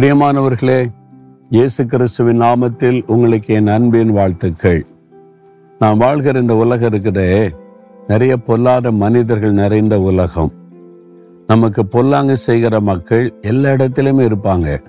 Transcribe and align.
பிரியமானவர்களே 0.00 0.86
இயேசு 1.50 1.86
கிறிஸ்துவின் 1.86 2.40
நாமத்தில் 2.40 3.04
உங்களுக்கு 3.06 3.54
என் 3.54 3.66
அன்பின் 3.66 4.10
வாழ்த்துக்கள். 4.10 4.86
நான் 5.78 5.96
வாழ்கிற 5.96 6.40
இந்த 6.40 6.56
உலகம் 6.56 6.92
இருக்குதே 6.92 7.54
நிறைய 8.06 8.36
பொல்லாத 8.36 8.90
மனிதர்கள் 8.90 9.52
நிறைந்த 9.52 10.00
உலகம். 10.00 10.52
நமக்கு 11.46 11.86
பொல்லாங்கு 11.86 12.36
செய்கிற 12.36 12.80
மக்கள் 12.80 13.34
எல்லா 13.42 13.70
இடத்துலையுமே 13.70 14.32
இருப்பாங்க. 14.32 14.82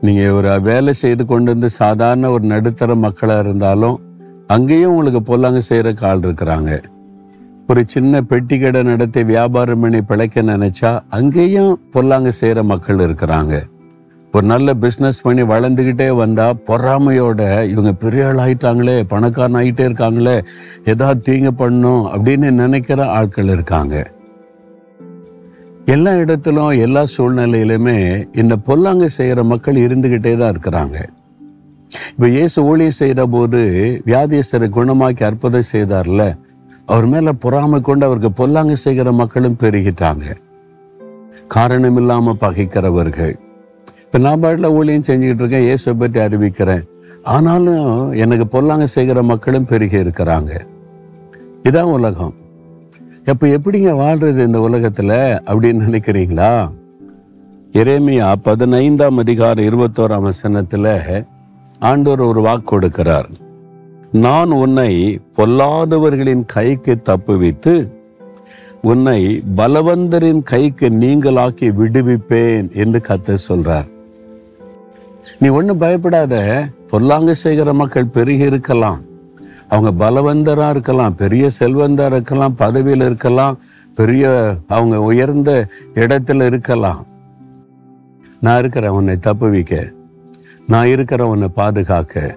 நீங்க 0.00 0.32
ஒரு 0.32 0.60
வேலை 0.60 0.92
செய்து 0.92 1.26
கொண்டு 1.26 1.50
வந்து 1.50 1.70
சாதாரண 1.70 2.30
ஒரு 2.30 2.44
நடுத்தர 2.44 2.94
மக்களா 2.94 3.38
இருந்தாலும் 3.38 4.00
அங்கேயும் 4.46 4.94
உங்களுக்கு 4.94 5.36
பொல்லாங்க 5.36 5.56
செய்கிற 5.56 6.08
ஆள் 6.08 6.18
இருக்கிறாங்க. 6.18 6.82
ஒரு 7.68 7.82
சின்ன 7.86 8.22
பெட்டி 8.22 8.58
கடை 8.58 8.82
நடத்தி 8.82 9.24
வியாபாரம் 9.24 9.80
பண்ணி 9.80 10.02
பிழைக்க 10.02 10.42
நினைச்சா 10.42 11.02
அங்கேயும் 11.08 11.80
பொல்லாங்க 11.92 12.28
செய்கிற 12.28 12.62
மக்கள் 12.62 12.96
இருக்கிறாங்க. 12.96 13.62
ஒரு 14.36 14.46
நல்ல 14.52 14.68
பிஸ்னஸ் 14.82 15.18
பண்ணி 15.24 15.42
வளர்ந்துக்கிட்டே 15.50 16.06
வந்தா 16.20 16.46
பொறாமையோட 16.68 17.40
இவங்க 17.72 17.90
பெரிய 18.02 18.22
ஆள் 18.28 18.40
ஆயிட்டாங்களே 18.44 18.96
பணக்காரன் 19.12 19.58
ஆகிட்டே 19.60 19.84
இருக்காங்களே 19.88 20.34
ஏதாவது 20.92 21.20
தீங்கு 21.26 21.52
பண்ணும் 21.60 22.02
அப்படின்னு 22.14 22.48
நினைக்கிற 22.62 23.00
ஆட்கள் 23.18 23.52
இருக்காங்க. 23.54 23.94
எல்லா 25.94 26.12
இடத்திலும் 26.22 26.72
எல்லா 26.86 27.02
சூழ்நிலையிலுமே 27.14 27.98
இந்த 28.42 28.56
பொல்லாங்க 28.68 29.06
செய்கிற 29.18 29.44
மக்கள் 29.52 29.78
இருந்துக்கிட்டே 29.84 30.32
தான் 30.40 30.52
இருக்கிறாங்க. 30.54 30.98
இப்போ 32.12 32.26
இயேசு 32.36 32.58
ஊழியம் 32.70 32.98
செய்கிற 33.00 33.22
போது 33.36 33.62
வியாதியஸ்தரை 34.10 34.70
குணமாக்கி 34.78 35.24
அற்புதம் 35.30 35.70
செய்தார்ல 35.72 36.22
அவர் 36.92 37.08
மேலே 37.14 37.34
பொறாமை 37.44 37.80
கொண்டு 37.90 38.06
அவருக்கு 38.08 38.32
பொல்லாங்க 38.42 38.74
செய்கிற 38.86 39.08
மக்களும் 39.22 39.60
பெருகிட்டாங்க. 39.62 40.26
காரணம் 41.56 41.98
இல்லாம 42.02 42.36
பகைக்கிறவர்கள். 42.44 43.34
இப்போ 44.14 44.24
நான் 44.26 44.42
பாட்டில் 44.42 44.74
ஊழியம் 44.78 45.06
செஞ்சுக்கிட்டு 45.06 45.42
இருக்கேன் 45.42 45.64
இயேசுவை 45.66 45.94
பற்றி 46.00 46.18
அறிவிக்கிறேன். 46.24 46.82
ஆனாலும் 47.34 47.86
எனக்கு 48.24 48.44
பொல்லாங்க 48.52 48.84
செய்கிற 48.92 49.22
மக்களும் 49.30 49.64
பெருகி 49.70 49.96
இருக்கிறாங்க. 50.02 50.50
இதான் 51.68 51.90
உலகம். 51.94 52.34
இப்போ 53.30 53.46
எப்படிங்க 53.56 53.92
வாழ்றது 54.00 54.40
இந்த 54.48 54.58
உலகத்தில் 54.66 55.10
அப்படின்னு 55.50 55.86
நினைக்கிறீங்களா? 55.86 56.50
எரேமியா 57.80 58.28
பதினைந்தாம் 58.48 59.18
அதிகாரம் 59.22 59.66
இருபத்தோராம் 59.68 60.26
வசனத்தில் 60.28 60.92
ஆண்டோர் 61.90 62.22
ஒரு 62.28 62.42
வாக்கு 62.46 62.66
கொடுக்கிறார். 62.72 63.28
நான் 64.26 64.54
உன்னை 64.64 64.92
பொல்லாதவர்களின் 65.38 66.44
கைக்கு 66.54 66.96
தப்புவித்து 67.10 67.74
உன்னை 68.92 69.18
பலவந்தரின் 69.62 70.44
கைக்கு 70.52 70.90
நீங்களாக்கி 71.02 71.70
விடுவிப்பேன் 71.80 72.70
என்று 72.84 73.00
கத்த 73.10 73.38
சொல்றார். 73.48 73.90
நீ 75.38 75.48
ஒன்றும் 75.48 75.78
பயப்படாத. 75.78 76.66
பொல்லாங்கு 76.88 77.34
செய்கிற 77.34 77.72
மக்கள் 77.72 78.06
பெருகி 78.06 78.44
இருக்கலாம். 78.44 79.00
அவங்க 79.68 80.10
பலவந்தரா 80.10 80.70
இருக்கலாம் 80.70 81.14
பெரிய 81.14 81.48
செல்வந்தராக 81.58 82.12
இருக்கலாம் 82.12 82.54
பதவியில் 82.54 83.04
இருக்கலாம் 83.04 83.58
பெரிய 83.94 84.54
அவங்க 84.68 85.00
உயர்ந்த 85.00 85.68
இடத்துல 85.94 86.46
இருக்கலாம். 86.46 87.06
நான் 88.40 88.58
இருக்கிறேன் 88.58 88.90
உன்னை 88.90 89.16
தப்புவிக்க. 89.20 89.92
நான் 90.66 90.86
இருக்கிறேன் 90.86 91.28
உன்னை 91.28 91.48
பாதுகாக்க. 91.48 92.36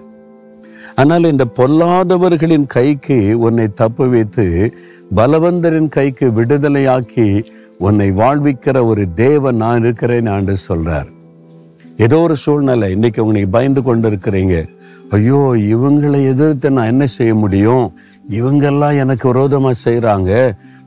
ஆனால் 0.94 1.24
இந்த 1.24 1.44
பொல்லாதவர்களின் 1.56 2.66
கைக்கு 2.66 3.38
உன்னை 3.38 3.68
தப்பு 3.68 4.08
வைத்து 4.08 4.74
பலவந்தரின் 5.16 5.88
கைக்கு 5.88 6.30
விடுதலையாக்கி 6.30 7.44
உன்னை 7.78 8.10
வாழ்விக்கிற 8.10 8.84
ஒரு 8.84 9.12
தேவன் 9.12 9.56
நான் 9.56 9.78
இருக்கிறேன் 9.78 10.26
ஆண்டு 10.26 10.56
சொல்றார். 10.68 11.16
ஏதோ 12.04 12.18
ஒரு 12.20 12.36
சூழ்நிலை. 12.36 12.90
இன்னைக்கு 12.90 13.20
உங்களுக்கு 13.22 13.54
பயந்து 13.56 13.82
கொண்டு 13.82 14.10
இருக்கிறீங்க 14.10 14.56
ஐயோ 15.10 15.38
இவங்களை 15.74 16.26
எதிர்த்து 16.26 16.70
நான் 16.70 16.86
என்ன 16.86 17.06
செய்ய 17.06 17.34
முடியும்? 17.34 17.86
இவங்கெல்லாம் 18.30 18.96
எனக்கு 18.96 19.34
விரோதமா 19.34 19.70
செய்கிறாங்க 19.84 20.30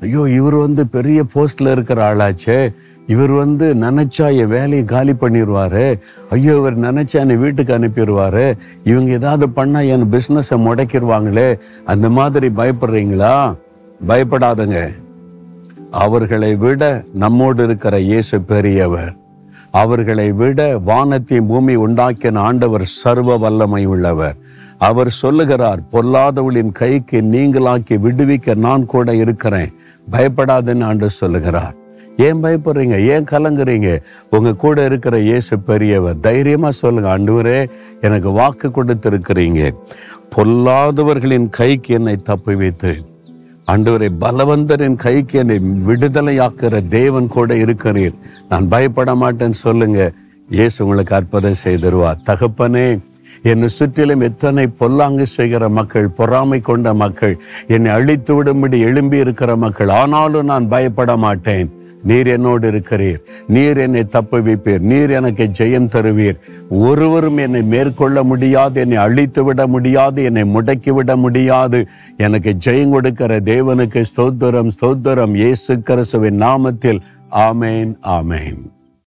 ஐயோ 0.02 0.22
இவர் 0.30 0.54
வந்து 0.54 0.88
பெரிய 0.88 1.24
போஸ்ட்ல 1.34 1.72
இருக்கிற 1.72 2.00
ஆளாச்சே. 2.12 2.74
இவர் 3.08 3.32
வந்து 3.32 3.74
நினைச்சா 3.74 4.26
என் 4.38 4.48
வேலையை 4.48 4.84
காலி 4.86 5.12
பண்ணிடுவாரு 5.12 6.00
ஐயோ 6.30 6.56
இவர் 6.56 6.80
நினைச்சா 6.80 7.18
என்னை 7.24 7.36
வீட்டுக்கு 7.36 7.78
அனுப்பிடுவாரு 7.78 8.58
இவங்க 8.84 9.12
ஏதாவது 9.12 9.50
பண்ணா 9.50 9.80
என் 9.80 10.12
பிஸ்னஸை 10.12 10.58
முடக்கிடுவாங்களே 10.68 11.60
அந்த 11.86 12.10
மாதிரி 12.10 12.48
பயப்படுறீங்களா? 12.48 13.36
பயப்படாதங்க. 14.08 14.80
அவர்களை 15.92 16.56
விட 16.56 17.04
நம்மோடு 17.14 17.64
இருக்கிற 17.64 18.00
இயேசு 18.00 18.42
பெரியவர். 18.42 19.12
அவர்களை 19.72 20.32
விட 20.32 20.78
வானத்தை 20.78 21.42
பூமி 21.42 21.76
உண்டாக்கின 21.76 22.38
ஆண்டவர் 22.38 22.84
சர்வ 22.84 23.38
வல்லமை 23.38 23.86
உள்ளவர். 23.86 24.36
அவர் 24.78 25.10
சொல்லுகிறார் 25.10 25.82
பொல்லாதவளின் 25.92 26.72
கைக்கு 26.72 27.22
நீங்களாக்கி 27.22 27.96
விடுவிக்க 28.06 28.56
நான் 28.56 28.86
கூட 28.86 29.16
இருக்கிறேன். 29.16 29.74
பயப்படாதுன்னு 30.12 30.84
ஆண்டு 30.84 31.10
சொல்லுகிறார். 31.10 31.76
ஏன் 32.18 32.44
பயப்படுறீங்க? 32.44 33.06
ஏன் 33.06 33.24
கலங்குறீங்க? 33.24 34.02
உங்க 34.30 34.54
கூட 34.54 34.86
இருக்கிற 34.86 35.20
இயேசு 35.20 35.60
பெரியவர் 35.60 36.20
தைரியமா 36.20 36.70
சொல்லுங்க 36.70 37.18
ஆண்டவரே 37.18 37.70
எனக்கு 38.02 38.32
வாக்கு 38.32 38.68
கொடுத்திருக்கிறீங்க. 38.68 39.72
பொல்லாதவர்களின் 40.36 41.50
கைக்கு 41.50 41.94
என்னை 41.94 42.16
தப்பி 42.16 42.56
வைத்து 42.56 43.10
ஆண்டவரை 43.72 44.10
பலவந்தரின் 44.24 44.96
கைக்கு 45.04 45.38
என்னை 45.42 45.58
விடுதலையாக்குற 45.88 46.76
தேவன் 46.98 47.28
கூட 47.36 47.54
இருக்கிறீர். 47.64 48.16
நான் 48.50 48.68
பயப்பட 48.74 49.12
மாட்டேன்னு 49.24 49.58
சொல்லுங்க. 49.66 50.00
இயேசு 50.58 50.78
உங்களுக்கு 50.86 51.16
அற்புதம் 51.16 51.62
செய்திருவார். 51.64 52.22
தகப்பனே 52.30 52.86
என்னை 53.52 53.68
சுற்றிலும் 53.76 54.24
எத்தனை 54.28 54.66
பொல்லாங்கு 54.80 55.26
செய்கிற 55.36 55.70
மக்கள் 55.78 56.08
பொறாமை 56.18 56.60
கொண்ட 56.70 56.94
மக்கள் 57.04 57.36
என்னை 57.76 57.92
அழித்து 57.98 58.32
விடும்படி 58.38 58.80
எழும்பி 58.88 59.18
இருக்கிற 59.26 59.52
மக்கள் 59.66 59.92
ஆனாலும் 60.02 60.50
நான் 60.52 60.68
பயப்பட 60.74 61.12
மாட்டேன். 61.26 61.70
நீர் 62.04 62.28
என்னோடு 62.28 62.72
இருக்கிறீர். 62.72 63.20
நீர் 63.48 63.78
என்னை 63.78 64.04
தப்புவிப்பீர் 64.12 64.80
நீர் 64.80 65.10
எனக்கு 65.10 65.50
ஜெயம் 65.60 65.90
தருவீர். 65.96 66.40
ஒருவரும் 66.70 67.38
என்னை 67.38 67.62
மேற்கொள்ள 67.64 68.24
முடியாது 68.24 68.80
என்னை 68.82 68.98
அழித்து 68.98 69.44
விட 69.44 69.68
முடியாது 69.68 70.24
என்னை 70.24 70.44
முடக்கி 70.44 70.90
விட 70.90 71.16
முடியாது. 71.16 71.88
எனக்கு 72.18 72.56
ஜெயம் 72.66 72.90
கொடுக்கிற 72.90 73.40
தேவனுக்கு 73.40 74.04
ஸ்தோத்திரம் 74.12 74.70
ஸ்தோத்திரம். 74.82 75.36
இயேசு 75.36 75.82
கிறிஸ்துவின் 75.82 76.42
நாமத்தில். 76.42 77.02
ஆமேன் 77.32 77.94
ஆமேன். 78.04 78.62